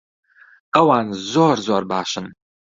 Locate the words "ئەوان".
0.75-1.07